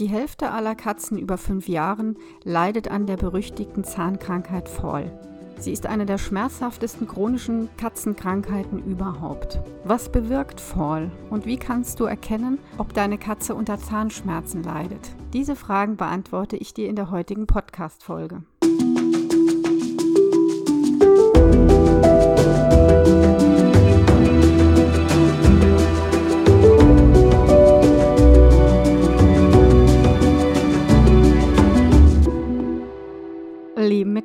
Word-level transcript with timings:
Die 0.00 0.08
Hälfte 0.08 0.50
aller 0.50 0.74
Katzen 0.74 1.18
über 1.18 1.36
fünf 1.36 1.68
Jahren 1.68 2.16
leidet 2.42 2.90
an 2.90 3.06
der 3.06 3.18
berüchtigten 3.18 3.84
Zahnkrankheit 3.84 4.66
Fall. 4.66 5.12
Sie 5.58 5.72
ist 5.72 5.84
eine 5.84 6.06
der 6.06 6.16
schmerzhaftesten 6.16 7.06
chronischen 7.06 7.68
Katzenkrankheiten 7.76 8.82
überhaupt. 8.82 9.60
Was 9.84 10.10
bewirkt 10.10 10.58
Fall 10.58 11.10
und 11.28 11.44
wie 11.44 11.58
kannst 11.58 12.00
du 12.00 12.04
erkennen, 12.04 12.58
ob 12.78 12.94
deine 12.94 13.18
Katze 13.18 13.54
unter 13.54 13.78
Zahnschmerzen 13.78 14.62
leidet? 14.62 15.10
Diese 15.34 15.54
Fragen 15.54 15.98
beantworte 15.98 16.56
ich 16.56 16.72
dir 16.72 16.88
in 16.88 16.96
der 16.96 17.10
heutigen 17.10 17.46
Podcast-Folge. 17.46 18.42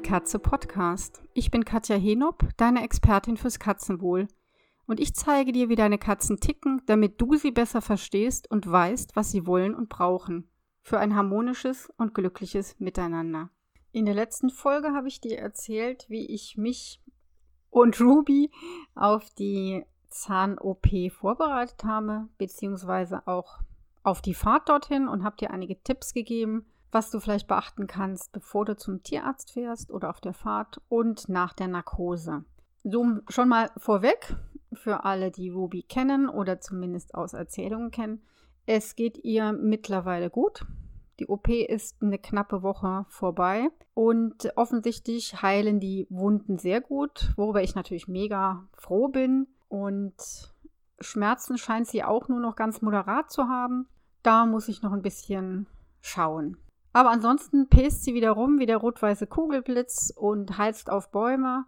Katze 0.06 0.38
Podcast. 0.38 1.24
Ich 1.34 1.50
bin 1.50 1.66
Katja 1.66 1.96
Henop, 1.96 2.48
deine 2.58 2.84
Expertin 2.84 3.38
fürs 3.38 3.58
Katzenwohl. 3.58 4.28
Und 4.86 5.00
ich 5.00 5.16
zeige 5.16 5.52
dir, 5.52 5.68
wie 5.68 5.76
deine 5.76 5.98
Katzen 5.98 6.40
ticken, 6.40 6.84
damit 6.86 7.20
du 7.20 7.34
sie 7.38 7.50
besser 7.50 7.82
verstehst 7.82 8.52
und 8.52 8.72
weißt, 8.72 9.16
was 9.16 9.32
sie 9.32 9.48
wollen 9.48 9.74
und 9.74 9.90
brauchen. 9.90 10.48
Für 10.84 11.00
ein 11.00 11.16
harmonisches 11.16 11.92
und 11.98 12.14
glückliches 12.14 12.80
Miteinander. 12.80 13.50
In 13.94 14.06
der 14.06 14.14
letzten 14.14 14.52
Folge 14.52 14.94
habe 14.94 15.08
ich 15.08 15.22
dir 15.22 15.40
erzählt, 15.40 16.06
wie 16.08 16.28
ich 16.28 16.56
mich 16.56 17.02
und 17.72 18.00
Ruby 18.00 18.52
auf 18.94 19.32
die 19.32 19.86
Zahn-OP 20.10 20.88
vorbereitet 21.14 21.84
habe, 21.84 22.30
beziehungsweise 22.38 23.26
auch 23.26 23.58
auf 24.04 24.22
die 24.22 24.36
Fahrt 24.36 24.70
dorthin 24.70 25.08
und 25.08 25.24
habe 25.24 25.38
dir 25.38 25.50
einige 25.50 25.82
Tipps 25.82 26.14
gegeben, 26.14 26.68
was 26.92 27.12
du 27.12 27.20
vielleicht 27.20 27.48
beachten 27.48 27.88
kannst, 27.88 28.32
bevor 28.32 28.66
du 28.66 28.76
zum 28.76 29.04
Tierarzt 29.04 29.52
fährst 29.52 29.92
oder 29.92 30.10
auf 30.10 30.22
der 30.22 30.34
Fahrt 30.34 30.82
und 30.90 31.30
nach 31.30 31.54
der 31.54 31.68
Narkose. 31.68 32.46
So 32.84 33.20
schon 33.30 33.50
mal 33.50 33.70
vorweg 33.78 34.36
für 34.74 35.06
alle, 35.06 35.32
die 35.32 35.50
Ruby 35.50 35.84
kennen 35.84 36.30
oder 36.30 36.60
zumindest 36.60 37.16
aus 37.16 37.34
Erzählungen 37.34 37.92
kennen. 37.92 38.22
Es 38.66 38.96
geht 38.96 39.24
ihr 39.24 39.54
mittlerweile 39.54 40.30
gut. 40.30 40.66
Die 41.20 41.28
OP 41.28 41.48
ist 41.48 42.02
eine 42.02 42.20
knappe 42.20 42.62
Woche 42.62 43.06
vorbei 43.10 43.70
und 43.94 44.52
offensichtlich 44.58 45.42
heilen 45.42 45.80
die 45.80 46.08
Wunden 46.10 46.58
sehr 46.58 46.82
gut, 46.82 47.32
worüber 47.38 47.64
ich 47.64 47.76
natürlich 47.76 48.08
mega 48.08 48.68
froh 48.74 49.08
bin. 49.08 49.48
Und 49.70 50.54
Schmerzen 51.00 51.58
scheint 51.58 51.88
sie 51.88 52.04
auch 52.04 52.28
nur 52.28 52.40
noch 52.40 52.56
ganz 52.56 52.82
moderat 52.82 53.32
zu 53.32 53.48
haben. 53.48 53.88
Da 54.24 54.46
muss 54.46 54.68
ich 54.68 54.82
noch 54.82 54.92
ein 54.92 55.02
bisschen 55.02 55.68
schauen. 56.02 56.58
Aber 56.96 57.12
ansonsten 57.12 57.68
pest 57.68 58.06
sie 58.06 58.14
wieder 58.14 58.32
rum 58.32 58.58
wie 58.58 58.66
der 58.66 58.78
rot-weiße 58.78 59.28
Kugelblitz 59.28 60.14
und 60.16 60.58
heizt 60.58 60.90
auf 60.90 61.12
Bäume 61.12 61.66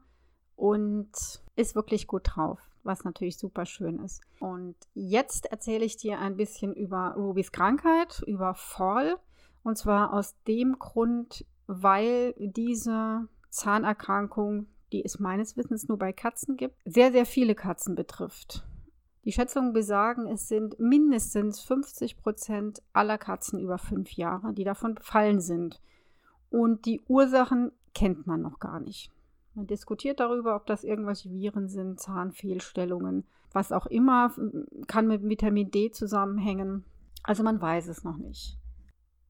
und 0.55 1.11
ist 1.57 1.75
wirklich 1.75 2.07
gut 2.07 2.21
drauf, 2.23 2.61
was 2.83 3.03
natürlich 3.03 3.37
super 3.37 3.65
schön 3.65 3.99
ist. 3.99 4.21
Und 4.39 4.77
jetzt 4.93 5.47
erzähle 5.47 5.83
ich 5.83 5.97
dir 5.97 6.19
ein 6.19 6.37
bisschen 6.37 6.73
über 6.73 7.15
Rubys 7.17 7.51
Krankheit, 7.51 8.23
über 8.25 8.53
Fall. 8.53 9.17
Und 9.63 9.77
zwar 9.77 10.13
aus 10.13 10.33
dem 10.47 10.79
Grund, 10.79 11.45
weil 11.65 12.33
diese 12.37 13.27
Zahnerkrankung, 13.49 14.67
die 14.93 15.03
es 15.03 15.19
meines 15.19 15.57
Wissens 15.57 15.89
nur 15.89 15.99
bei 15.99 16.13
Katzen 16.13 16.55
gibt, 16.55 16.77
sehr, 16.85 17.11
sehr 17.11 17.25
viele 17.25 17.53
Katzen 17.53 17.95
betrifft. 17.95 18.65
Die 19.27 19.33
Schätzungen 19.33 19.73
besagen, 19.73 20.25
es 20.27 20.47
sind 20.47 20.79
mindestens 20.79 21.59
50 21.59 22.15
Prozent 22.15 22.81
aller 22.93 23.17
Katzen 23.17 23.59
über 23.59 23.77
fünf 23.77 24.13
Jahre, 24.13 24.53
die 24.53 24.63
davon 24.63 24.95
befallen 24.95 25.41
sind. 25.41 25.81
Und 26.49 26.85
die 26.85 27.01
Ursachen 27.09 27.73
kennt 27.93 28.25
man 28.25 28.41
noch 28.41 28.61
gar 28.61 28.79
nicht. 28.79 29.11
Man 29.53 29.67
diskutiert 29.67 30.21
darüber, 30.21 30.55
ob 30.55 30.65
das 30.65 30.85
irgendwelche 30.85 31.29
Viren 31.29 31.67
sind, 31.67 31.99
Zahnfehlstellungen, 31.99 33.25
was 33.51 33.73
auch 33.73 33.87
immer, 33.87 34.31
kann 34.87 35.07
mit 35.07 35.27
Vitamin 35.27 35.71
D 35.71 35.91
zusammenhängen. 35.91 36.85
Also 37.21 37.43
man 37.43 37.59
weiß 37.59 37.89
es 37.89 38.05
noch 38.05 38.15
nicht. 38.15 38.57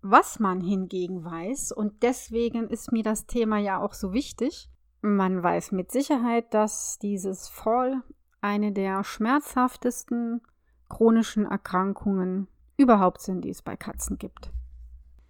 Was 0.03 0.39
man 0.39 0.61
hingegen 0.61 1.25
weiß, 1.25 1.71
und 1.71 2.03
deswegen 2.03 2.69
ist 2.69 2.91
mir 2.91 3.01
das 3.01 3.25
Thema 3.25 3.57
ja 3.57 3.81
auch 3.81 3.93
so 3.93 4.13
wichtig, 4.13 4.69
man 5.01 5.41
weiß 5.41 5.71
mit 5.71 5.91
Sicherheit, 5.91 6.53
dass 6.53 6.99
dieses 6.99 7.47
Fall 7.47 8.03
eine 8.41 8.71
der 8.71 9.03
schmerzhaftesten 9.03 10.41
chronischen 10.89 11.45
Erkrankungen 11.45 12.47
überhaupt 12.77 13.21
sind, 13.21 13.41
die 13.41 13.49
es 13.49 13.61
bei 13.61 13.75
Katzen 13.75 14.17
gibt. 14.17 14.51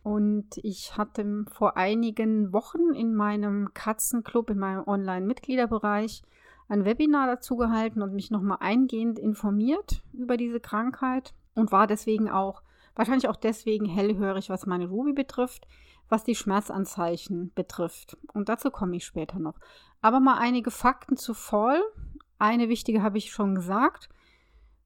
Und 0.03 0.57
ich 0.57 0.97
hatte 0.97 1.45
vor 1.51 1.75
einigen 1.75 2.53
Wochen 2.53 2.93
in 2.93 3.13
meinem 3.13 3.73
Katzenclub, 3.73 4.49
in 4.49 4.57
meinem 4.57 4.87
Online-Mitgliederbereich, 4.87 6.23
ein 6.69 6.85
Webinar 6.85 7.27
dazu 7.27 7.57
gehalten 7.57 8.01
und 8.01 8.13
mich 8.13 8.31
nochmal 8.31 8.57
eingehend 8.61 9.19
informiert 9.19 10.03
über 10.13 10.37
diese 10.37 10.59
Krankheit 10.59 11.33
und 11.55 11.71
war 11.71 11.87
deswegen 11.87 12.29
auch, 12.29 12.61
wahrscheinlich 12.95 13.27
auch 13.27 13.35
deswegen 13.35 13.85
hellhörig, 13.85 14.49
was 14.49 14.65
meine 14.65 14.87
Ruby 14.87 15.13
betrifft, 15.13 15.67
was 16.09 16.23
die 16.23 16.35
Schmerzanzeichen 16.35 17.51
betrifft. 17.53 18.17
Und 18.33 18.49
dazu 18.49 18.71
komme 18.71 18.95
ich 18.95 19.05
später 19.05 19.39
noch. 19.39 19.59
Aber 20.01 20.19
mal 20.19 20.37
einige 20.37 20.71
Fakten 20.71 21.17
zu 21.17 21.33
Fall, 21.33 21.81
eine 22.39 22.69
wichtige 22.69 23.01
habe 23.01 23.17
ich 23.17 23.31
schon 23.31 23.55
gesagt, 23.55 24.09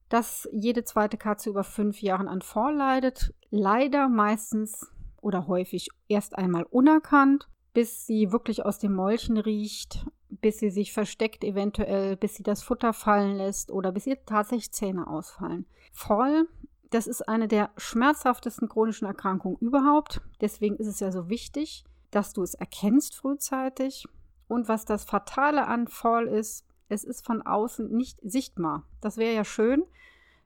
dass 0.08 0.48
jede 0.52 0.84
zweite 0.84 1.16
Katze 1.16 1.50
über 1.50 1.64
fünf 1.64 2.02
Jahren 2.02 2.28
an 2.28 2.42
Fall 2.42 2.74
leidet. 2.74 3.34
Leider 3.50 4.08
meistens 4.08 4.92
oder 5.20 5.46
häufig 5.46 5.88
erst 6.08 6.36
einmal 6.36 6.64
unerkannt, 6.64 7.48
bis 7.72 8.06
sie 8.06 8.32
wirklich 8.32 8.64
aus 8.64 8.78
dem 8.78 8.94
Mäulchen 8.94 9.38
riecht, 9.38 10.04
bis 10.28 10.58
sie 10.58 10.70
sich 10.70 10.92
versteckt 10.92 11.44
eventuell, 11.44 12.16
bis 12.16 12.34
sie 12.34 12.42
das 12.42 12.62
Futter 12.62 12.92
fallen 12.92 13.36
lässt 13.36 13.70
oder 13.70 13.92
bis 13.92 14.06
ihr 14.06 14.22
tatsächlich 14.24 14.72
Zähne 14.72 15.06
ausfallen. 15.06 15.66
Fall, 15.92 16.46
das 16.90 17.06
ist 17.06 17.26
eine 17.26 17.48
der 17.48 17.70
schmerzhaftesten 17.78 18.68
chronischen 18.68 19.06
Erkrankungen 19.06 19.56
überhaupt. 19.60 20.20
Deswegen 20.40 20.76
ist 20.76 20.88
es 20.88 21.00
ja 21.00 21.10
so 21.10 21.30
wichtig, 21.30 21.84
dass 22.10 22.34
du 22.34 22.42
es 22.42 22.52
erkennst 22.54 23.14
frühzeitig. 23.14 24.06
Und 24.46 24.68
was 24.68 24.84
das 24.84 25.04
Fatale 25.04 25.66
an 25.66 25.88
Fall 25.88 26.26
ist, 26.26 26.66
es 26.92 27.04
ist 27.04 27.24
von 27.24 27.42
außen 27.42 27.90
nicht 27.90 28.18
sichtbar. 28.22 28.84
Das 29.00 29.16
wäre 29.16 29.34
ja 29.34 29.44
schön. 29.44 29.84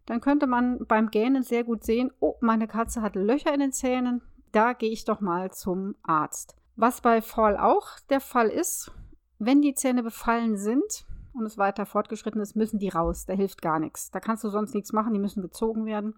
Dann 0.06 0.20
könnte 0.20 0.46
man 0.46 0.86
beim 0.86 1.10
Gähnen 1.10 1.42
sehr 1.42 1.64
gut 1.64 1.84
sehen, 1.84 2.12
oh, 2.20 2.36
meine 2.40 2.68
Katze 2.68 3.02
hat 3.02 3.16
Löcher 3.16 3.52
in 3.52 3.60
den 3.60 3.72
Zähnen, 3.72 4.22
da 4.52 4.72
gehe 4.72 4.92
ich 4.92 5.04
doch 5.04 5.20
mal 5.20 5.50
zum 5.50 5.96
Arzt. 6.02 6.56
Was 6.76 7.00
bei 7.00 7.20
Fall 7.20 7.56
auch 7.56 7.98
der 8.08 8.20
Fall 8.20 8.48
ist, 8.48 8.92
wenn 9.38 9.60
die 9.62 9.74
Zähne 9.74 10.02
befallen 10.02 10.56
sind 10.56 11.04
und 11.34 11.44
es 11.44 11.58
weiter 11.58 11.86
fortgeschritten 11.86 12.40
ist, 12.40 12.54
müssen 12.54 12.78
die 12.78 12.88
raus. 12.88 13.26
Da 13.26 13.34
hilft 13.34 13.60
gar 13.60 13.80
nichts. 13.80 14.10
Da 14.10 14.20
kannst 14.20 14.44
du 14.44 14.48
sonst 14.48 14.74
nichts 14.74 14.92
machen, 14.92 15.12
die 15.12 15.18
müssen 15.18 15.42
gezogen 15.42 15.84
werden. 15.84 16.14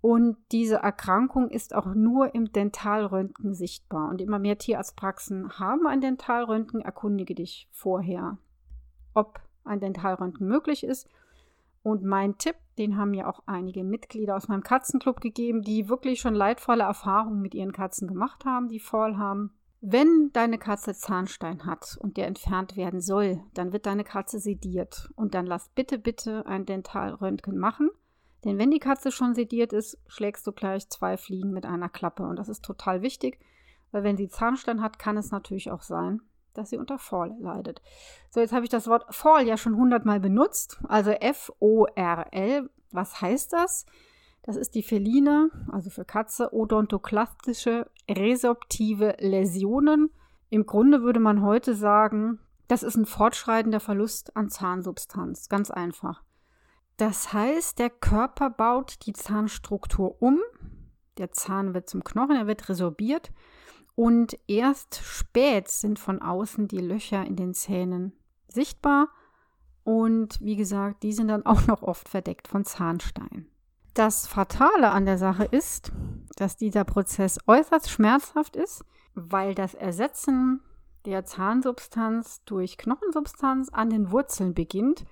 Und 0.00 0.36
diese 0.52 0.76
Erkrankung 0.76 1.50
ist 1.50 1.74
auch 1.74 1.94
nur 1.94 2.34
im 2.34 2.52
Dentalröntgen 2.52 3.54
sichtbar. 3.54 4.10
Und 4.10 4.20
immer 4.20 4.38
mehr 4.38 4.58
Tierarztpraxen 4.58 5.58
haben 5.58 5.86
ein 5.86 6.02
Dentalröntgen. 6.02 6.82
Erkundige 6.82 7.34
dich 7.34 7.68
vorher 7.72 8.38
ob 9.14 9.40
ein 9.64 9.80
Dentalröntgen 9.80 10.46
möglich 10.46 10.84
ist. 10.84 11.08
Und 11.82 12.02
mein 12.02 12.38
Tipp, 12.38 12.56
den 12.78 12.96
haben 12.96 13.10
mir 13.10 13.28
auch 13.28 13.42
einige 13.46 13.84
Mitglieder 13.84 14.36
aus 14.36 14.48
meinem 14.48 14.62
Katzenclub 14.62 15.20
gegeben, 15.20 15.62
die 15.62 15.88
wirklich 15.88 16.20
schon 16.20 16.34
leidvolle 16.34 16.84
Erfahrungen 16.84 17.42
mit 17.42 17.54
ihren 17.54 17.72
Katzen 17.72 18.08
gemacht 18.08 18.44
haben, 18.44 18.68
die 18.68 18.80
Fall 18.80 19.18
haben. 19.18 19.52
Wenn 19.80 20.30
deine 20.32 20.56
Katze 20.56 20.94
Zahnstein 20.94 21.66
hat 21.66 21.98
und 22.00 22.16
der 22.16 22.26
entfernt 22.26 22.74
werden 22.74 23.02
soll, 23.02 23.42
dann 23.52 23.74
wird 23.74 23.84
deine 23.84 24.04
Katze 24.04 24.38
sediert. 24.38 25.10
Und 25.14 25.34
dann 25.34 25.44
lass 25.44 25.68
bitte, 25.68 25.98
bitte 25.98 26.46
ein 26.46 26.64
Dentalröntgen 26.64 27.58
machen. 27.58 27.90
Denn 28.44 28.58
wenn 28.58 28.70
die 28.70 28.78
Katze 28.78 29.12
schon 29.12 29.34
sediert 29.34 29.74
ist, 29.74 29.98
schlägst 30.06 30.46
du 30.46 30.52
gleich 30.52 30.88
zwei 30.88 31.18
Fliegen 31.18 31.50
mit 31.50 31.66
einer 31.66 31.90
Klappe. 31.90 32.22
Und 32.22 32.38
das 32.38 32.48
ist 32.48 32.64
total 32.64 33.02
wichtig, 33.02 33.38
weil 33.92 34.04
wenn 34.04 34.16
sie 34.16 34.28
Zahnstein 34.28 34.80
hat, 34.80 34.98
kann 34.98 35.18
es 35.18 35.30
natürlich 35.30 35.70
auch 35.70 35.82
sein, 35.82 36.22
dass 36.54 36.70
sie 36.70 36.78
unter 36.78 36.98
Fall 36.98 37.36
leidet. 37.40 37.82
So, 38.30 38.40
jetzt 38.40 38.52
habe 38.52 38.64
ich 38.64 38.70
das 38.70 38.86
Wort 38.86 39.04
Fall 39.14 39.46
ja 39.46 39.56
schon 39.56 39.76
hundertmal 39.76 40.20
benutzt. 40.20 40.78
Also 40.88 41.10
F-O-R-L. 41.10 42.70
Was 42.92 43.20
heißt 43.20 43.52
das? 43.52 43.86
Das 44.42 44.56
ist 44.56 44.74
die 44.74 44.82
feline, 44.82 45.50
also 45.72 45.90
für 45.90 46.04
Katze, 46.04 46.52
odontoklastische 46.52 47.90
resorptive 48.10 49.16
Läsionen. 49.18 50.10
Im 50.50 50.66
Grunde 50.66 51.02
würde 51.02 51.20
man 51.20 51.42
heute 51.42 51.74
sagen, 51.74 52.38
das 52.68 52.82
ist 52.82 52.96
ein 52.96 53.06
fortschreitender 53.06 53.80
Verlust 53.80 54.36
an 54.36 54.50
Zahnsubstanz. 54.50 55.48
Ganz 55.48 55.70
einfach. 55.70 56.22
Das 56.96 57.32
heißt, 57.32 57.78
der 57.78 57.90
Körper 57.90 58.50
baut 58.50 59.06
die 59.06 59.12
Zahnstruktur 59.12 60.22
um. 60.22 60.40
Der 61.18 61.32
Zahn 61.32 61.74
wird 61.74 61.88
zum 61.88 62.04
Knochen, 62.04 62.36
er 62.36 62.46
wird 62.46 62.68
resorbiert 62.68 63.32
und 63.94 64.38
erst 64.48 65.00
spät 65.02 65.68
sind 65.68 65.98
von 65.98 66.20
außen 66.20 66.68
die 66.68 66.80
Löcher 66.80 67.24
in 67.24 67.36
den 67.36 67.54
Zähnen 67.54 68.12
sichtbar. 68.48 69.08
Und 69.84 70.40
wie 70.40 70.56
gesagt, 70.56 71.02
die 71.02 71.12
sind 71.12 71.28
dann 71.28 71.46
auch 71.46 71.66
noch 71.66 71.82
oft 71.82 72.08
verdeckt 72.08 72.48
von 72.48 72.64
Zahnstein. 72.64 73.46
Das 73.92 74.26
Fatale 74.26 74.90
an 74.90 75.06
der 75.06 75.18
Sache 75.18 75.44
ist, 75.44 75.92
dass 76.36 76.56
dieser 76.56 76.84
Prozess 76.84 77.38
äußerst 77.46 77.88
schmerzhaft 77.88 78.56
ist, 78.56 78.84
weil 79.14 79.54
das 79.54 79.74
Ersetzen 79.74 80.60
der 81.04 81.24
Zahnsubstanz 81.24 82.42
durch 82.44 82.76
Knochensubstanz 82.76 83.68
an 83.68 83.90
den 83.90 84.10
Wurzeln 84.10 84.54
beginnt. 84.54 85.04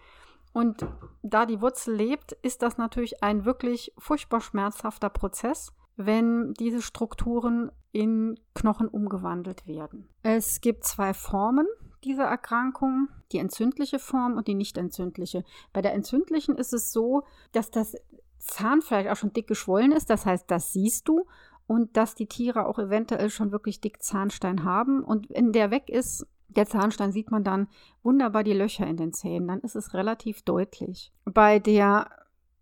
Und 0.53 0.85
da 1.23 1.47
die 1.47 1.61
Wurzel 1.61 1.95
lebt, 1.95 2.33
ist 2.43 2.63
das 2.63 2.77
natürlich 2.77 3.23
ein 3.23 3.45
wirklich 3.45 3.93
furchtbar 3.99 4.41
schmerzhafter 4.41 5.11
Prozess, 5.11 5.73
wenn 5.97 6.55
diese 6.55 6.83
Strukturen 6.83 7.71
in 7.93 8.39
Knochen 8.55 8.89
umgewandelt 8.89 9.67
werden. 9.67 10.09
Es 10.23 10.61
gibt 10.61 10.85
zwei 10.85 11.13
Formen 11.13 11.67
dieser 12.05 12.25
Erkrankung, 12.25 13.09
die 13.31 13.39
entzündliche 13.39 13.99
Form 13.99 14.37
und 14.37 14.49
die 14.49 14.55
nicht 14.55 14.77
entzündliche. 14.77 15.45
Bei 15.73 15.83
der 15.83 15.95
entzündlichen 15.95 16.57
ist 16.57 16.73
es 16.73 16.93
so, 16.93 17.23
dass 17.53 17.71
das 17.71 17.95
Zahnfleisch 18.39 19.07
auch 19.07 19.17
schon 19.17 19.33
dick 19.33 19.47
geschwollen 19.47 19.93
ist, 19.93 20.11
das 20.11 20.27
heißt, 20.27 20.51
das 20.51 20.73
siehst 20.73 21.07
du 21.09 21.27
und 21.67 21.97
dass 21.97 22.15
die 22.15 22.27
Tiere 22.27 22.67
auch 22.67 22.79
eventuell 22.79 23.31
schon 23.31 23.53
wirklich 23.53 23.81
dick 23.81 24.03
Zahnstein 24.03 24.65
haben. 24.65 25.05
Und 25.05 25.29
wenn 25.31 25.53
der 25.53 25.71
weg 25.71 25.89
ist, 25.89 26.27
der 26.49 26.67
Zahnstein, 26.67 27.13
sieht 27.13 27.31
man 27.31 27.45
dann 27.45 27.69
wunderbar 28.03 28.43
die 28.45 28.53
Löcher 28.53 28.87
in 28.87 28.97
den 28.97 29.13
Zähnen. 29.13 29.49
Dann 29.49 29.61
ist 29.61 29.77
es 29.77 29.95
relativ 29.95 30.43
deutlich. 30.43 31.13
Bei 31.25 31.59
der 31.59 32.11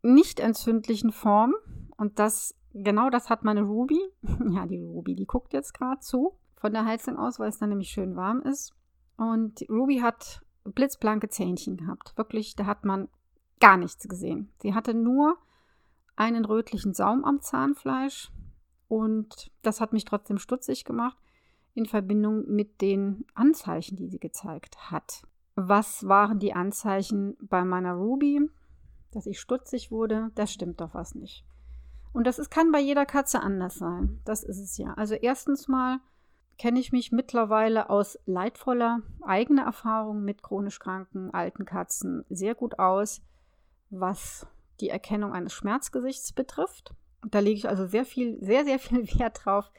nicht 0.02 0.38
entzündlichen 0.38 1.12
Form, 1.12 1.54
und 1.96 2.18
das 2.18 2.54
genau 2.72 3.10
das 3.10 3.30
hat 3.30 3.44
meine 3.44 3.62
Ruby, 3.62 4.00
ja, 4.50 4.66
die 4.66 4.78
Ruby, 4.78 5.14
die 5.14 5.26
guckt 5.26 5.52
jetzt 5.52 5.74
gerade 5.74 6.00
zu 6.00 6.36
von 6.56 6.72
der 6.72 6.84
Heizung 6.84 7.16
aus, 7.16 7.38
weil 7.38 7.48
es 7.48 7.58
dann 7.58 7.70
nämlich 7.70 7.88
schön 7.88 8.16
warm 8.16 8.42
ist. 8.42 8.74
Und 9.16 9.64
Ruby 9.70 9.98
hat 9.98 10.42
blitzblanke 10.64 11.28
Zähnchen 11.28 11.76
gehabt. 11.76 12.16
Wirklich, 12.16 12.54
da 12.54 12.66
hat 12.66 12.84
man 12.84 13.08
gar 13.60 13.76
nichts 13.76 14.08
gesehen. 14.08 14.52
Sie 14.60 14.74
hatte 14.74 14.94
nur 14.94 15.38
einen 16.16 16.44
rötlichen 16.44 16.92
Saum 16.92 17.24
am 17.24 17.40
Zahnfleisch 17.40 18.30
und 18.88 19.50
das 19.62 19.80
hat 19.80 19.92
mich 19.92 20.04
trotzdem 20.04 20.38
stutzig 20.38 20.84
gemacht 20.84 21.16
in 21.74 21.86
Verbindung 21.86 22.44
mit 22.46 22.80
den 22.80 23.24
Anzeichen, 23.34 23.96
die 23.96 24.08
sie 24.08 24.18
gezeigt 24.18 24.90
hat. 24.90 25.22
Was 25.54 26.06
waren 26.08 26.38
die 26.38 26.52
Anzeichen 26.52 27.36
bei 27.40 27.64
meiner 27.64 27.94
Ruby? 27.94 28.50
Dass 29.12 29.26
ich 29.26 29.40
stutzig 29.40 29.90
wurde, 29.90 30.30
das 30.34 30.52
stimmt 30.52 30.80
doch 30.80 30.94
was 30.94 31.14
nicht. 31.14 31.44
Und 32.12 32.26
das 32.26 32.38
ist, 32.38 32.50
kann 32.50 32.72
bei 32.72 32.80
jeder 32.80 33.06
Katze 33.06 33.40
anders 33.40 33.76
sein. 33.76 34.20
Das 34.24 34.42
ist 34.42 34.58
es 34.58 34.76
ja. 34.76 34.94
Also 34.94 35.14
erstens 35.14 35.68
mal 35.68 36.00
kenne 36.58 36.78
ich 36.78 36.92
mich 36.92 37.12
mittlerweile 37.12 37.88
aus 37.88 38.18
leidvoller 38.26 39.00
eigener 39.22 39.62
Erfahrung 39.62 40.24
mit 40.24 40.42
chronisch 40.42 40.78
kranken 40.78 41.32
alten 41.32 41.64
Katzen 41.64 42.24
sehr 42.28 42.54
gut 42.54 42.78
aus, 42.78 43.22
was 43.88 44.46
die 44.80 44.90
Erkennung 44.90 45.32
eines 45.32 45.54
Schmerzgesichts 45.54 46.32
betrifft. 46.32 46.94
Da 47.26 47.38
lege 47.38 47.56
ich 47.56 47.68
also 47.68 47.86
sehr 47.86 48.04
viel, 48.04 48.38
sehr, 48.44 48.64
sehr 48.64 48.78
viel 48.78 49.06
Wert 49.18 49.44
drauf, 49.44 49.70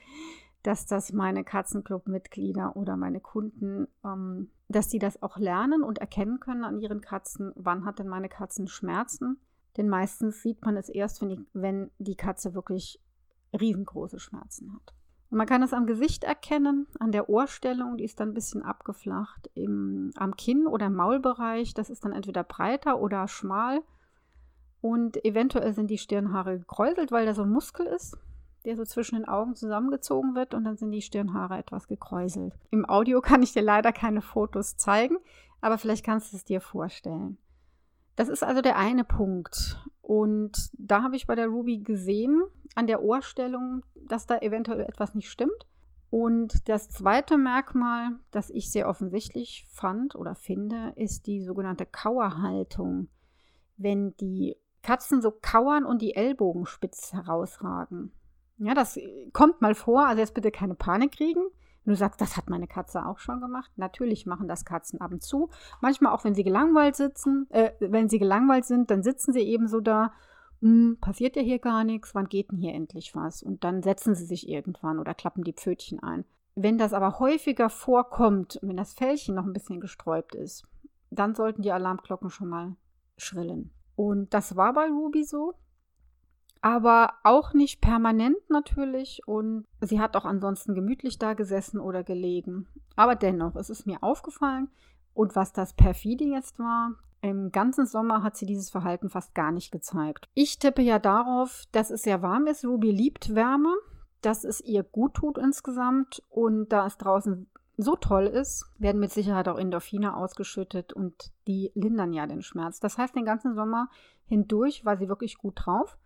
dass 0.63 0.85
das 0.85 1.11
meine 1.11 1.43
Katzenclub-Mitglieder 1.43 2.75
oder 2.75 2.97
meine 2.97 3.19
Kunden, 3.19 3.87
ähm, 4.03 4.51
dass 4.67 4.87
die 4.87 4.99
das 4.99 5.21
auch 5.21 5.37
lernen 5.37 5.83
und 5.83 5.99
erkennen 5.99 6.39
können 6.39 6.63
an 6.63 6.79
ihren 6.79 7.01
Katzen, 7.01 7.51
wann 7.55 7.85
hat 7.85 7.99
denn 7.99 8.07
meine 8.07 8.29
Katzen 8.29 8.67
Schmerzen. 8.67 9.39
Denn 9.77 9.89
meistens 9.89 10.41
sieht 10.41 10.63
man 10.65 10.77
es 10.77 10.89
erst, 10.89 11.21
wenn 11.21 11.29
die, 11.29 11.45
wenn 11.53 11.91
die 11.97 12.15
Katze 12.15 12.53
wirklich 12.53 12.99
riesengroße 13.59 14.19
Schmerzen 14.19 14.73
hat. 14.73 14.93
Und 15.29 15.37
man 15.37 15.47
kann 15.47 15.63
es 15.63 15.73
am 15.73 15.87
Gesicht 15.87 16.25
erkennen, 16.25 16.87
an 16.99 17.13
der 17.13 17.29
Ohrstellung, 17.29 17.95
die 17.95 18.03
ist 18.03 18.19
dann 18.19 18.29
ein 18.29 18.33
bisschen 18.33 18.63
abgeflacht, 18.63 19.49
im, 19.53 20.11
am 20.15 20.35
Kinn 20.35 20.67
oder 20.67 20.87
im 20.87 20.95
Maulbereich, 20.95 21.73
das 21.73 21.89
ist 21.89 22.03
dann 22.03 22.11
entweder 22.11 22.43
breiter 22.43 22.99
oder 22.99 23.29
schmal. 23.29 23.81
Und 24.81 25.23
eventuell 25.23 25.73
sind 25.73 25.87
die 25.87 25.97
Stirnhaare 25.97 26.59
gekräuselt, 26.59 27.11
weil 27.11 27.25
da 27.25 27.33
so 27.33 27.43
ein 27.43 27.51
Muskel 27.51 27.85
ist, 27.85 28.17
der 28.65 28.75
so 28.75 28.83
zwischen 28.83 29.15
den 29.15 29.27
Augen 29.27 29.55
zusammengezogen 29.55 30.35
wird 30.35 30.53
und 30.53 30.65
dann 30.65 30.75
sind 30.75 30.91
die 30.91 31.01
Stirnhaare 31.01 31.57
etwas 31.57 31.87
gekräuselt. 31.87 32.53
Im 32.69 32.85
Audio 32.85 33.21
kann 33.21 33.41
ich 33.41 33.53
dir 33.53 33.61
leider 33.61 33.93
keine 33.93 34.21
Fotos 34.21 34.75
zeigen, 34.75 35.17
aber 35.61 35.77
vielleicht 35.77 36.05
kannst 36.05 36.33
du 36.33 36.37
es 36.37 36.43
dir 36.43 36.59
vorstellen. 36.59 37.37
Das 38.15 38.29
ist 38.29 38.43
also 38.43 38.61
der 38.61 38.77
eine 38.77 39.03
Punkt. 39.03 39.83
Und 40.01 40.69
da 40.73 41.03
habe 41.03 41.15
ich 41.15 41.27
bei 41.27 41.35
der 41.35 41.47
Ruby 41.47 41.79
gesehen, 41.79 42.43
an 42.75 42.87
der 42.87 43.03
Ohrstellung, 43.03 43.83
dass 43.95 44.25
da 44.25 44.37
eventuell 44.39 44.81
etwas 44.81 45.15
nicht 45.15 45.29
stimmt. 45.29 45.67
Und 46.09 46.67
das 46.67 46.89
zweite 46.89 47.37
Merkmal, 47.37 48.19
das 48.31 48.49
ich 48.49 48.69
sehr 48.69 48.89
offensichtlich 48.89 49.65
fand 49.69 50.15
oder 50.15 50.35
finde, 50.35 50.91
ist 50.97 51.25
die 51.25 51.41
sogenannte 51.41 51.85
Kauerhaltung. 51.85 53.07
Wenn 53.77 54.15
die 54.17 54.57
Katzen 54.83 55.21
so 55.21 55.31
kauern 55.31 55.85
und 55.85 56.01
die 56.01 56.15
Ellbogen 56.15 56.65
spitz 56.65 57.13
herausragen. 57.13 58.11
Ja, 58.57 58.73
das 58.73 58.99
kommt 59.31 59.61
mal 59.61 59.73
vor. 59.73 60.05
Also 60.05 60.19
jetzt 60.19 60.33
bitte 60.33 60.51
keine 60.51 60.75
Panik 60.75 61.13
kriegen. 61.13 61.43
Wenn 61.83 61.93
du 61.93 61.97
sagst, 61.97 62.21
das 62.21 62.37
hat 62.37 62.49
meine 62.49 62.67
Katze 62.67 63.05
auch 63.05 63.19
schon 63.19 63.41
gemacht. 63.41 63.71
Natürlich 63.75 64.25
machen 64.25 64.47
das 64.47 64.65
Katzen 64.65 65.01
ab 65.01 65.11
und 65.11 65.23
zu. 65.23 65.49
Manchmal 65.81 66.13
auch, 66.13 66.23
wenn 66.23 66.35
sie 66.35 66.43
gelangweilt 66.43 66.95
sitzen, 66.95 67.47
äh, 67.49 67.71
wenn 67.79 68.07
sie 68.07 68.19
gelangweilt 68.19 68.65
sind, 68.65 68.91
dann 68.91 69.01
sitzen 69.03 69.33
sie 69.33 69.41
eben 69.41 69.67
so 69.67 69.81
da. 69.81 70.13
Hm, 70.61 70.97
passiert 71.01 71.35
ja 71.35 71.41
hier 71.41 71.57
gar 71.57 71.83
nichts. 71.83 72.13
Wann 72.13 72.29
geht 72.29 72.51
denn 72.51 72.59
hier 72.59 72.73
endlich 72.73 73.15
was? 73.15 73.41
Und 73.41 73.63
dann 73.63 73.81
setzen 73.81 74.13
sie 74.13 74.25
sich 74.25 74.47
irgendwann 74.47 74.99
oder 74.99 75.15
klappen 75.15 75.43
die 75.43 75.53
Pfötchen 75.53 76.01
ein. 76.01 76.23
Wenn 76.55 76.77
das 76.77 76.93
aber 76.93 77.19
häufiger 77.19 77.69
vorkommt 77.69 78.59
wenn 78.61 78.77
das 78.77 78.93
Fellchen 78.93 79.35
noch 79.35 79.45
ein 79.45 79.53
bisschen 79.53 79.79
gesträubt 79.79 80.35
ist, 80.35 80.67
dann 81.09 81.33
sollten 81.33 81.61
die 81.61 81.71
Alarmglocken 81.71 82.29
schon 82.29 82.49
mal 82.49 82.75
schrillen. 83.17 83.71
Und 83.95 84.33
das 84.33 84.55
war 84.55 84.73
bei 84.73 84.87
Ruby 84.87 85.23
so. 85.23 85.55
Aber 86.61 87.13
auch 87.23 87.53
nicht 87.53 87.81
permanent 87.81 88.37
natürlich. 88.49 89.21
Und 89.25 89.65
sie 89.81 89.99
hat 89.99 90.15
auch 90.15 90.25
ansonsten 90.25 90.75
gemütlich 90.75 91.17
da 91.17 91.33
gesessen 91.33 91.79
oder 91.79 92.03
gelegen. 92.03 92.67
Aber 92.95 93.15
dennoch, 93.15 93.55
es 93.55 93.69
ist 93.69 93.87
mir 93.87 94.01
aufgefallen. 94.03 94.69
Und 95.13 95.35
was 95.35 95.53
das 95.53 95.73
perfide 95.73 96.23
jetzt 96.23 96.59
war, 96.59 96.95
im 97.21 97.51
ganzen 97.51 97.85
Sommer 97.85 98.23
hat 98.23 98.35
sie 98.35 98.45
dieses 98.45 98.69
Verhalten 98.69 99.09
fast 99.09 99.35
gar 99.35 99.51
nicht 99.51 99.71
gezeigt. 99.71 100.27
Ich 100.33 100.57
tippe 100.57 100.81
ja 100.81 100.97
darauf, 100.99 101.65
dass 101.71 101.91
es 101.91 102.03
sehr 102.03 102.21
warm 102.21 102.47
ist. 102.47 102.65
Ruby 102.65 102.91
liebt 102.91 103.35
Wärme, 103.35 103.73
dass 104.21 104.43
es 104.43 104.61
ihr 104.61 104.83
gut 104.83 105.15
tut 105.15 105.37
insgesamt 105.37 106.23
und 106.29 106.69
da 106.69 106.85
es 106.87 106.97
draußen 106.97 107.47
so 107.77 107.95
toll 107.95 108.25
ist, 108.25 108.65
werden 108.77 108.99
mit 108.99 109.11
Sicherheit 109.11 109.47
auch 109.47 109.57
Endorphine 109.57 110.15
ausgeschüttet 110.15 110.93
und 110.93 111.31
die 111.47 111.71
lindern 111.73 112.13
ja 112.13 112.27
den 112.27 112.41
Schmerz. 112.41 112.79
Das 112.79 112.97
heißt, 112.97 113.15
den 113.15 113.25
ganzen 113.25 113.55
Sommer 113.55 113.89
hindurch 114.25 114.85
war 114.85 114.97
sie 114.97 115.09
wirklich 115.09 115.37
gut 115.37 115.53
drauf 115.55 115.97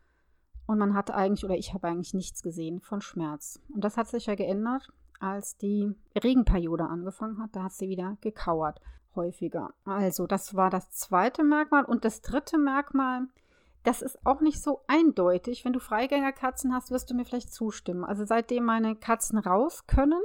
und 0.67 0.77
man 0.79 0.93
hat 0.93 1.11
eigentlich, 1.11 1.45
oder 1.45 1.55
ich 1.55 1.73
habe 1.73 1.87
eigentlich 1.87 2.13
nichts 2.13 2.41
gesehen 2.41 2.81
von 2.81 3.01
Schmerz. 3.01 3.59
Und 3.73 3.83
das 3.83 3.97
hat 3.97 4.07
sich 4.07 4.25
ja 4.25 4.35
geändert, 4.35 4.91
als 5.19 5.57
die 5.57 5.93
Regenperiode 6.21 6.85
angefangen 6.85 7.41
hat. 7.41 7.55
Da 7.55 7.63
hat 7.63 7.73
sie 7.73 7.89
wieder 7.89 8.17
gekauert, 8.21 8.81
häufiger. 9.15 9.73
Also, 9.85 10.25
das 10.27 10.55
war 10.55 10.69
das 10.69 10.91
zweite 10.91 11.43
Merkmal. 11.43 11.85
Und 11.85 12.03
das 12.03 12.21
dritte 12.21 12.57
Merkmal, 12.57 13.27
das 13.83 14.01
ist 14.01 14.25
auch 14.25 14.41
nicht 14.41 14.61
so 14.61 14.81
eindeutig. 14.87 15.63
Wenn 15.63 15.73
du 15.73 15.79
Freigängerkatzen 15.79 16.73
hast, 16.73 16.89
wirst 16.89 17.11
du 17.11 17.13
mir 17.13 17.25
vielleicht 17.25 17.53
zustimmen. 17.53 18.03
Also, 18.03 18.25
seitdem 18.25 18.65
meine 18.65 18.95
Katzen 18.95 19.37
raus 19.37 19.85
können, 19.85 20.21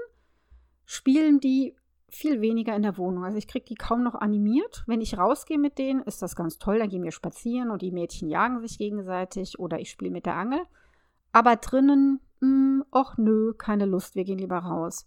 spielen 0.87 1.38
die 1.40 1.76
viel 2.11 2.40
weniger 2.40 2.75
in 2.75 2.83
der 2.83 2.97
Wohnung. 2.97 3.25
Also 3.25 3.38
ich 3.38 3.49
kriege 3.49 3.64
die 3.64 3.75
kaum 3.75 4.02
noch 4.02 4.14
animiert. 4.14 4.85
Wenn 4.87 5.00
ich 5.00 5.19
rausgehe 5.19 5.59
mit 5.59 5.79
denen, 5.79 6.02
ist 6.02 6.23
das 6.23 6.37
ganz 6.37 6.59
toll. 6.59 6.79
Dann 6.79 6.88
gehen 6.88 7.02
wir 7.02 7.12
spazieren 7.12 7.71
und 7.71 7.83
die 7.83 7.93
Mädchen 7.93 8.29
jagen 8.29 8.61
sich 8.61 8.79
gegenseitig 8.79 9.59
oder 9.59 9.79
ich 9.79 9.90
spiele 9.90 10.11
mit 10.11 10.26
der 10.26 10.37
Angel. 10.37 10.61
Aber 11.33 11.57
drinnen, 11.57 12.21
mh, 12.40 12.49
hm, 12.49 12.85
och 12.93 13.19
nö, 13.19 13.55
keine 13.55 13.87
Lust, 13.87 14.14
wir 14.14 14.25
gehen 14.25 14.38
lieber 14.38 14.59
raus. 14.59 15.07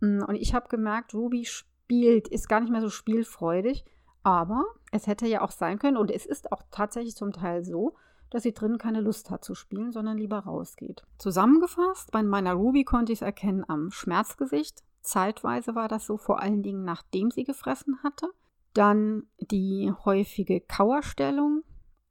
Hm, 0.00 0.24
und 0.26 0.34
ich 0.34 0.54
habe 0.54 0.68
gemerkt, 0.68 1.14
Ruby 1.14 1.44
spielt, 1.44 2.28
ist 2.28 2.48
gar 2.48 2.60
nicht 2.60 2.70
mehr 2.70 2.82
so 2.82 2.90
spielfreudig. 2.90 3.84
Aber 4.22 4.64
es 4.90 5.06
hätte 5.06 5.26
ja 5.26 5.40
auch 5.40 5.52
sein 5.52 5.78
können, 5.78 5.96
und 5.96 6.10
es 6.10 6.26
ist 6.26 6.50
auch 6.50 6.62
tatsächlich 6.72 7.14
zum 7.14 7.32
Teil 7.32 7.64
so, 7.64 7.94
dass 8.30 8.42
sie 8.42 8.52
drinnen 8.52 8.76
keine 8.76 9.00
Lust 9.00 9.30
hat 9.30 9.44
zu 9.44 9.54
spielen, 9.54 9.92
sondern 9.92 10.18
lieber 10.18 10.40
rausgeht. 10.40 11.04
Zusammengefasst, 11.18 12.10
bei 12.10 12.22
meiner 12.24 12.54
Ruby 12.54 12.84
konnte 12.84 13.12
ich 13.12 13.20
es 13.20 13.22
erkennen 13.22 13.64
am 13.68 13.92
Schmerzgesicht, 13.92 14.82
Zeitweise 15.06 15.74
war 15.74 15.88
das 15.88 16.06
so, 16.06 16.16
vor 16.16 16.40
allen 16.40 16.62
Dingen 16.62 16.84
nachdem 16.84 17.30
sie 17.30 17.44
gefressen 17.44 18.02
hatte. 18.02 18.28
Dann 18.74 19.24
die 19.38 19.92
häufige 20.04 20.60
Kauerstellung 20.60 21.62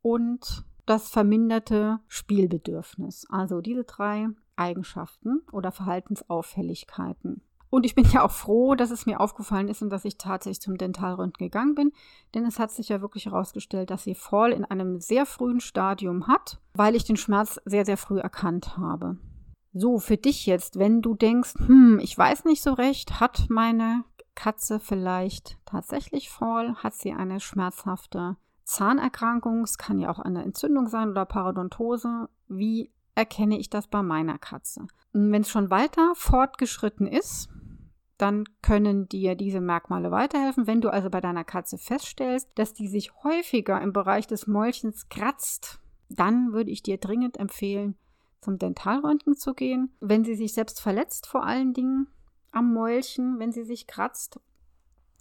und 0.01 0.65
das 0.85 1.09
verminderte 1.09 1.99
Spielbedürfnis. 2.07 3.27
Also 3.29 3.61
diese 3.61 3.83
drei 3.83 4.29
Eigenschaften 4.55 5.41
oder 5.51 5.71
Verhaltensauffälligkeiten. 5.71 7.41
Und 7.69 7.85
ich 7.85 7.93
bin 7.95 8.05
ja 8.11 8.23
auch 8.23 8.31
froh, 8.31 8.75
dass 8.75 8.89
es 8.89 9.05
mir 9.05 9.19
aufgefallen 9.19 9.67
ist 9.67 9.81
und 9.81 9.89
dass 9.89 10.05
ich 10.05 10.17
tatsächlich 10.17 10.61
zum 10.61 10.77
Dentalröntgen 10.77 11.47
gegangen 11.47 11.75
bin, 11.75 11.91
denn 12.33 12.45
es 12.45 12.57
hat 12.57 12.71
sich 12.71 12.87
ja 12.89 13.01
wirklich 13.01 13.25
herausgestellt, 13.25 13.89
dass 13.89 14.03
sie 14.03 14.15
Fall 14.15 14.53
in 14.53 14.63
einem 14.63 15.01
sehr 15.01 15.25
frühen 15.25 15.59
Stadium 15.59 16.27
hat, 16.27 16.61
weil 16.73 16.95
ich 16.95 17.03
den 17.03 17.17
Schmerz 17.17 17.59
sehr, 17.65 17.85
sehr 17.85 17.97
früh 17.97 18.19
erkannt 18.19 18.77
habe. 18.77 19.17
So, 19.77 19.99
für 19.99 20.15
dich 20.15 20.45
jetzt, 20.45 20.79
wenn 20.79 21.01
du 21.01 21.15
denkst, 21.15 21.55
hm, 21.57 21.99
ich 22.01 22.17
weiß 22.17 22.45
nicht 22.45 22.63
so 22.63 22.71
recht, 22.71 23.19
hat 23.19 23.47
meine 23.49 24.05
Katze 24.33 24.79
vielleicht 24.79 25.57
tatsächlich 25.65 26.29
Fall, 26.29 26.75
hat 26.75 26.93
sie 26.93 27.11
eine 27.11 27.41
schmerzhafte 27.41 28.37
Zahnerkrankung, 28.63 29.63
es 29.63 29.77
kann 29.77 29.99
ja 29.99 30.09
auch 30.09 30.19
eine 30.19 30.43
Entzündung 30.43 30.87
sein 30.87 31.09
oder 31.09 31.25
Parodontose. 31.25 32.29
Wie 32.47 32.89
erkenne 33.15 33.59
ich 33.59 33.69
das 33.69 33.87
bei 33.87 34.01
meiner 34.01 34.37
Katze? 34.37 34.87
Wenn 35.11 35.41
es 35.41 35.49
schon 35.49 35.69
weiter 35.69 36.13
fortgeschritten 36.15 37.05
ist, 37.05 37.49
dann 38.17 38.45
können 38.61 39.09
dir 39.09 39.35
diese 39.35 39.59
Merkmale 39.59 40.09
weiterhelfen. 40.09 40.67
Wenn 40.67 40.79
du 40.79 40.87
also 40.87 41.09
bei 41.09 41.19
deiner 41.19 41.43
Katze 41.43 41.77
feststellst, 41.77 42.49
dass 42.55 42.71
die 42.71 42.87
sich 42.87 43.11
häufiger 43.25 43.81
im 43.81 43.91
Bereich 43.91 44.25
des 44.25 44.47
Mäulchens 44.47 45.09
kratzt, 45.09 45.81
dann 46.07 46.53
würde 46.53 46.71
ich 46.71 46.81
dir 46.81 46.97
dringend 46.97 47.35
empfehlen, 47.35 47.97
zum 48.41 48.57
Dentalröntgen 48.57 49.35
zu 49.35 49.53
gehen. 49.53 49.91
Wenn 49.99 50.23
sie 50.23 50.35
sich 50.35 50.53
selbst 50.53 50.79
verletzt, 50.79 51.27
vor 51.27 51.43
allen 51.43 51.73
Dingen 51.73 52.07
am 52.51 52.73
Mäulchen, 52.73 53.39
wenn 53.39 53.51
sie 53.51 53.63
sich 53.63 53.87
kratzt, 53.87 54.39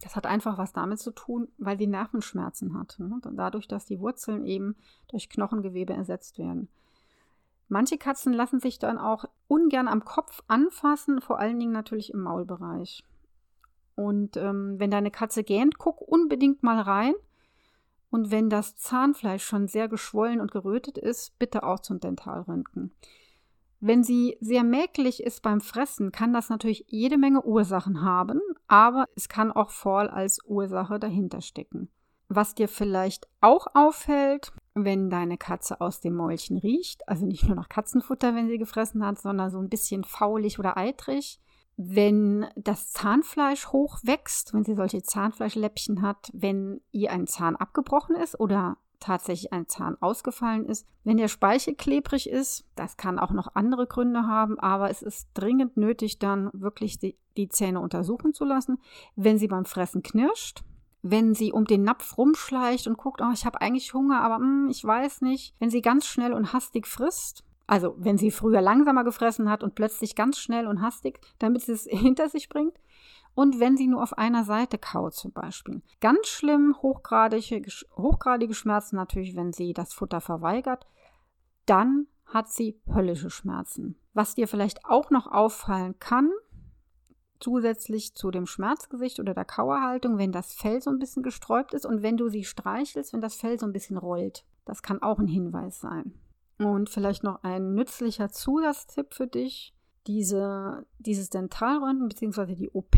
das 0.03 0.17
hat 0.17 0.27
einfach 0.27 0.59
was 0.59 0.73
damit 0.73 0.99
zu 0.99 1.13
tun, 1.13 1.49
weil 1.59 1.79
sie 1.79 1.87
Nervenschmerzen 1.87 2.79
hat. 2.79 2.97
Ne? 2.99 3.21
Dadurch, 3.33 3.67
dass 3.67 3.87
die 3.87 4.01
Wurzeln 4.01 4.45
eben 4.45 4.77
durch 5.09 5.29
Knochengewebe 5.29 5.95
ersetzt 5.95 6.39
werden. 6.39 6.69
Manche 7.69 7.97
Katzen 7.97 8.33
lassen 8.33 8.61
sich 8.61 8.79
dann 8.79 8.99
auch 8.99 9.25
ungern 9.49 9.89
am 9.89 10.05
Kopf 10.05 10.43
anfassen, 10.47 11.21
vor 11.21 11.39
allen 11.39 11.59
Dingen 11.59 11.73
natürlich 11.73 12.13
im 12.13 12.21
Maulbereich. 12.21 13.03
Und 13.97 14.37
ähm, 14.37 14.79
wenn 14.79 14.91
deine 14.91 15.11
Katze 15.11 15.45
gähnt, 15.45 15.79
guck 15.79 16.01
unbedingt 16.01 16.63
mal 16.63 16.81
rein. 16.81 17.15
Und 18.15 18.31
wenn 18.31 18.49
das 18.49 18.77
Zahnfleisch 18.77 19.43
schon 19.43 19.67
sehr 19.67 19.89
geschwollen 19.89 20.41
und 20.41 20.53
gerötet 20.53 20.99
ist, 20.99 21.37
bitte 21.41 21.65
auch 21.65 21.81
zum 21.81 21.99
Dentalröntgen. 21.99 22.95
Wenn 23.81 24.05
sie 24.05 24.37
sehr 24.41 24.63
mäkelig 24.63 25.21
ist 25.21 25.43
beim 25.43 25.61
Fressen, 25.61 26.13
kann 26.13 26.33
das 26.33 26.49
natürlich 26.49 26.85
jede 26.87 27.19
Menge 27.19 27.45
Ursachen 27.45 28.03
haben, 28.03 28.41
aber 28.69 29.07
es 29.17 29.29
kann 29.29 29.51
auch 29.51 29.71
Fall 29.71 30.09
als 30.09 30.39
Ursache 30.47 31.01
dahinter 31.01 31.41
stecken. 31.41 31.89
Was 32.29 32.55
dir 32.55 32.69
vielleicht 32.69 33.27
auch 33.41 33.67
auffällt, 33.75 34.53
wenn 34.75 35.11
deine 35.11 35.37
Katze 35.37 35.81
aus 35.81 36.01
dem 36.01 36.15
Mäulchen 36.15 36.57
riecht, 36.57 37.09
also 37.09 37.27
nicht 37.27 37.43
nur 37.49 37.57
nach 37.57 37.69
Katzenfutter, 37.69 38.37
wenn 38.37 38.47
sie 38.47 38.59
gefressen 38.59 39.05
hat, 39.05 39.19
sondern 39.19 39.51
so 39.51 39.59
ein 39.59 39.69
bisschen 39.69 40.05
faulig 40.05 40.61
oder 40.61 40.77
eitrig, 40.77 41.41
wenn 41.77 42.47
das 42.57 42.93
Zahnfleisch 42.93 43.69
hochwächst, 43.69 44.55
wenn 44.55 44.65
sie 44.65 44.75
solche 44.75 45.03
Zahnfleischläppchen 45.03 46.03
hat, 46.03 46.31
wenn 46.33 46.81
ihr 46.93 47.11
ein 47.11 47.27
Zahn 47.27 47.57
abgebrochen 47.57 48.17
ist 48.17 48.39
oder 48.39 48.77
tatsächlich 49.01 49.53
ein 49.53 49.69
Zahn 49.69 49.97
ausgefallen 50.01 50.65
ist. 50.65 50.87
Wenn 51.03 51.19
der 51.19 51.29
Speichel 51.29 51.75
klebrig 51.75 52.29
ist, 52.29 52.65
das 52.75 52.97
kann 52.97 53.19
auch 53.19 53.33
noch 53.33 53.55
andere 53.55 53.87
Gründe 53.87 54.27
haben, 54.27 54.59
aber 54.59 54.89
es 54.89 55.03
ist 55.03 55.29
dringend 55.35 55.77
nötig, 55.77 56.19
dann 56.19 56.51
wirklich 56.55 56.99
die, 56.99 57.17
die 57.37 57.49
Zähne 57.49 57.81
untersuchen 57.81 58.33
zu 58.33 58.45
lassen. 58.45 58.79
Wenn 59.15 59.37
sie 59.37 59.49
beim 59.49 59.67
Fressen 59.67 60.03
knirscht, 60.03 60.63
wenn 61.03 61.35
sie 61.35 61.53
um 61.53 61.67
den 61.67 61.83
Napf 61.83 62.17
rumschleicht 62.17 62.87
und 62.87 62.97
guckt, 62.97 63.21
oh, 63.21 63.31
ich 63.35 63.45
habe 63.45 63.61
eigentlich 63.61 63.93
Hunger, 63.93 64.23
aber 64.23 64.39
mm, 64.39 64.71
ich 64.71 64.83
weiß 64.83 65.21
nicht. 65.21 65.55
Wenn 65.59 65.69
sie 65.69 65.83
ganz 65.83 66.07
schnell 66.07 66.33
und 66.33 66.55
hastig 66.55 66.87
frisst, 66.87 67.45
also 67.67 67.95
wenn 67.99 68.19
sie 68.19 68.31
früher 68.31 68.61
langsamer 68.61 69.05
gefressen 69.05 69.51
hat 69.51 69.63
und 69.63 69.75
plötzlich 69.75 70.15
ganz 70.15 70.39
schnell 70.39 70.67
und 70.67 70.83
hastig, 70.83 71.21
damit 71.39 71.63
sie 71.63 71.73
es 71.73 71.85
hinter 71.91 72.29
sich 72.29 72.49
bringt. 72.49 72.79
Und 73.37 73.59
wenn 73.59 73.77
sie 73.77 73.89
nur 73.89 74.03
auf 74.03 74.17
einer 74.17 74.45
Seite 74.45 74.79
kaut 74.79 75.15
zum 75.15 75.33
Beispiel. 75.33 75.83
Ganz 76.01 76.29
schlimm, 76.29 76.77
hochgradige, 76.83 77.69
hochgradige 77.97 78.55
Schmerzen 78.55 78.95
natürlich, 78.95 79.35
wenn 79.35 79.53
sie 79.53 79.73
das 79.73 79.93
Futter 79.93 80.21
verweigert. 80.21 80.87
Dann 81.67 82.07
hat 82.27 82.49
sie 82.49 82.81
höllische 82.87 83.31
Schmerzen. 83.31 83.97
Was 84.13 84.37
dir 84.37 84.47
vielleicht 84.47 84.85
auch 84.85 85.11
noch 85.11 85.27
auffallen 85.27 85.99
kann, 85.99 86.31
zusätzlich 87.41 88.15
zu 88.15 88.31
dem 88.31 88.47
Schmerzgesicht 88.47 89.19
oder 89.19 89.35
der 89.35 89.45
Kauerhaltung, 89.45 90.17
wenn 90.17 90.31
das 90.31 90.55
Fell 90.55 90.81
so 90.81 90.91
ein 90.91 90.99
bisschen 90.99 91.25
gesträubt 91.25 91.75
ist 91.75 91.87
und 91.87 92.03
wenn 92.03 92.17
du 92.17 92.29
sie 92.29 92.45
streichelst, 92.45 93.13
wenn 93.13 93.21
das 93.21 93.35
Fell 93.35 93.59
so 93.59 93.67
ein 93.67 93.73
bisschen 93.73 93.97
rollt. 93.97 94.45
Das 94.65 94.83
kann 94.83 95.03
auch 95.03 95.19
ein 95.19 95.27
Hinweis 95.27 95.81
sein. 95.81 96.15
Und 96.59 96.89
vielleicht 96.89 97.25
noch 97.25 97.43
ein 97.43 97.75
nützlicher 97.75 98.31
Zusatztipp 98.31 99.13
für 99.13 99.27
dich. 99.27 99.75
Diese, 100.07 100.87
dieses 100.99 101.31
Dentalröntgen 101.31 102.09
bzw. 102.09 102.55
die 102.55 102.71
OP, 102.71 102.97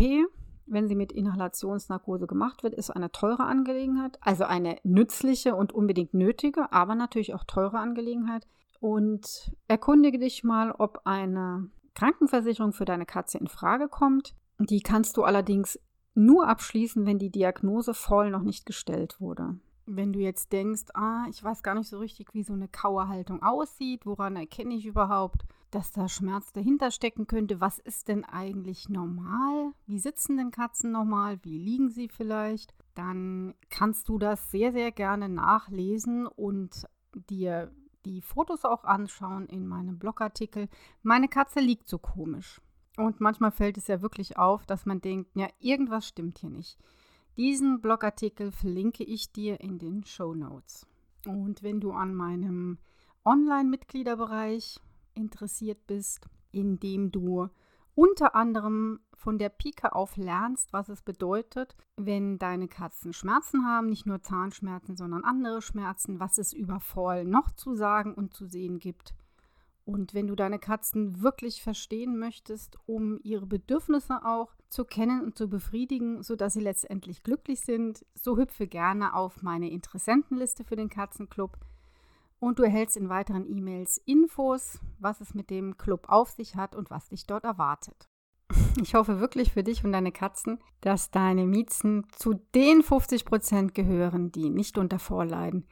wenn 0.66 0.88
sie 0.88 0.96
mit 0.96 1.12
Inhalationsnarkose 1.12 2.26
gemacht 2.26 2.62
wird, 2.62 2.74
ist 2.74 2.90
eine 2.90 3.12
teure 3.12 3.44
Angelegenheit. 3.44 4.18
Also 4.20 4.44
eine 4.44 4.76
nützliche 4.82 5.54
und 5.54 5.72
unbedingt 5.72 6.14
nötige, 6.14 6.72
aber 6.72 6.94
natürlich 6.94 7.34
auch 7.34 7.44
teure 7.44 7.78
Angelegenheit. 7.78 8.46
Und 8.80 9.52
erkundige 9.68 10.18
dich 10.18 10.44
mal, 10.44 10.72
ob 10.72 11.02
eine 11.04 11.70
Krankenversicherung 11.94 12.72
für 12.72 12.84
deine 12.84 13.06
Katze 13.06 13.38
in 13.38 13.48
Frage 13.48 13.88
kommt. 13.88 14.34
Die 14.58 14.80
kannst 14.80 15.16
du 15.16 15.22
allerdings 15.22 15.78
nur 16.14 16.48
abschließen, 16.48 17.06
wenn 17.06 17.18
die 17.18 17.30
Diagnose 17.30 17.94
voll 17.94 18.30
noch 18.30 18.42
nicht 18.42 18.66
gestellt 18.66 19.20
wurde. 19.20 19.56
Wenn 19.86 20.12
du 20.12 20.18
jetzt 20.18 20.52
denkst, 20.52 20.86
ah, 20.94 21.26
ich 21.30 21.42
weiß 21.42 21.62
gar 21.62 21.74
nicht 21.74 21.88
so 21.88 21.98
richtig, 21.98 22.34
wie 22.34 22.42
so 22.42 22.52
eine 22.52 22.68
Kauerhaltung 22.68 23.42
aussieht, 23.42 24.04
woran 24.04 24.34
erkenne 24.34 24.74
ich 24.74 24.84
überhaupt, 24.84 25.44
dass 25.70 25.92
da 25.92 26.08
Schmerz 26.08 26.52
dahinter 26.52 26.90
stecken 26.90 27.26
könnte, 27.26 27.60
was 27.60 27.78
ist 27.78 28.08
denn 28.08 28.24
eigentlich 28.24 28.88
normal? 28.88 29.72
Wie 29.86 29.98
sitzen 29.98 30.36
denn 30.36 30.50
Katzen 30.50 30.90
normal? 30.90 31.38
Wie 31.42 31.58
liegen 31.58 31.90
sie 31.90 32.08
vielleicht? 32.08 32.74
Dann 32.94 33.54
kannst 33.70 34.08
du 34.08 34.18
das 34.18 34.50
sehr, 34.50 34.72
sehr 34.72 34.90
gerne 34.90 35.28
nachlesen 35.28 36.26
und 36.26 36.86
dir 37.30 37.70
die 38.04 38.22
Fotos 38.22 38.64
auch 38.64 38.84
anschauen 38.84 39.46
in 39.46 39.66
meinem 39.66 39.98
Blogartikel. 39.98 40.68
Meine 41.02 41.28
Katze 41.28 41.60
liegt 41.60 41.88
so 41.88 41.98
komisch. 41.98 42.60
Und 42.96 43.20
manchmal 43.20 43.50
fällt 43.50 43.76
es 43.76 43.88
ja 43.88 44.00
wirklich 44.00 44.38
auf, 44.38 44.64
dass 44.64 44.86
man 44.86 45.00
denkt, 45.00 45.30
ja, 45.34 45.48
irgendwas 45.58 46.08
stimmt 46.08 46.38
hier 46.38 46.50
nicht. 46.50 46.78
Diesen 47.36 47.82
Blogartikel 47.82 48.50
verlinke 48.50 49.04
ich 49.04 49.30
dir 49.30 49.60
in 49.60 49.78
den 49.78 50.04
Show 50.04 50.34
Notes. 50.34 50.86
Und 51.26 51.62
wenn 51.62 51.80
du 51.80 51.92
an 51.92 52.14
meinem 52.14 52.78
Online-Mitgliederbereich 53.26 54.80
interessiert 55.14 55.86
bist, 55.86 56.28
in 56.52 56.80
dem 56.80 57.12
du 57.12 57.48
unter 57.94 58.34
anderem 58.34 59.00
von 59.12 59.38
der 59.38 59.50
Pike 59.50 59.94
auf 59.94 60.16
lernst, 60.16 60.72
was 60.72 60.88
es 60.88 61.02
bedeutet, 61.02 61.76
wenn 61.96 62.38
deine 62.38 62.68
Katzen 62.68 63.12
Schmerzen 63.12 63.66
haben, 63.66 63.88
nicht 63.88 64.06
nur 64.06 64.22
Zahnschmerzen, 64.22 64.96
sondern 64.96 65.24
andere 65.24 65.60
Schmerzen, 65.60 66.20
was 66.20 66.38
es 66.38 66.54
über 66.54 66.80
Fall 66.80 67.24
noch 67.24 67.50
zu 67.50 67.74
sagen 67.74 68.14
und 68.14 68.32
zu 68.32 68.46
sehen 68.46 68.78
gibt. 68.78 69.14
Und 69.86 70.14
wenn 70.14 70.26
du 70.26 70.34
deine 70.34 70.58
Katzen 70.58 71.22
wirklich 71.22 71.62
verstehen 71.62 72.18
möchtest, 72.18 72.76
um 72.86 73.20
ihre 73.22 73.46
Bedürfnisse 73.46 74.24
auch 74.24 74.52
zu 74.68 74.84
kennen 74.84 75.22
und 75.22 75.38
zu 75.38 75.48
befriedigen, 75.48 76.24
sodass 76.24 76.54
sie 76.54 76.60
letztendlich 76.60 77.22
glücklich 77.22 77.60
sind, 77.60 78.04
so 78.12 78.36
hüpfe 78.36 78.66
gerne 78.66 79.14
auf 79.14 79.42
meine 79.42 79.70
Interessentenliste 79.70 80.64
für 80.64 80.74
den 80.74 80.90
Katzenclub 80.90 81.56
und 82.40 82.58
du 82.58 82.64
erhältst 82.64 82.96
in 82.96 83.08
weiteren 83.08 83.48
E-Mails 83.48 83.98
Infos, 84.04 84.80
was 84.98 85.20
es 85.20 85.34
mit 85.34 85.50
dem 85.50 85.78
Club 85.78 86.08
auf 86.08 86.30
sich 86.30 86.56
hat 86.56 86.74
und 86.74 86.90
was 86.90 87.08
dich 87.08 87.26
dort 87.26 87.44
erwartet. 87.44 88.08
Ich 88.82 88.94
hoffe 88.94 89.20
wirklich 89.20 89.52
für 89.52 89.62
dich 89.62 89.84
und 89.84 89.92
deine 89.92 90.12
Katzen, 90.12 90.58
dass 90.82 91.10
deine 91.10 91.46
Miezen 91.46 92.06
zu 92.12 92.34
den 92.54 92.82
50 92.82 93.24
Prozent 93.24 93.74
gehören, 93.74 94.32
die 94.32 94.50
nicht 94.50 94.76
unter 94.76 94.98
Vorleiden. 94.98 95.66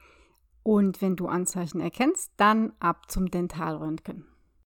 Und 0.65 0.99
wenn 0.99 1.15
du 1.15 1.27
Anzeichen 1.27 1.79
erkennst, 1.79 2.31
dann 2.37 2.73
ab 2.79 3.11
zum 3.11 3.29
Dentalröntgen. 3.29 4.25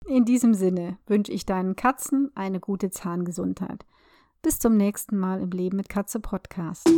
In 0.06 0.24
diesem 0.24 0.54
Sinne 0.54 0.98
wünsche 1.08 1.32
ich 1.32 1.46
deinen 1.46 1.74
Katzen 1.74 2.30
eine 2.36 2.60
gute 2.60 2.90
Zahngesundheit. 2.90 3.84
Bis 4.40 4.60
zum 4.60 4.76
nächsten 4.76 5.18
Mal 5.18 5.40
im 5.40 5.50
Leben 5.50 5.76
mit 5.76 5.88
Katze 5.88 6.20
Podcast. 6.20 6.88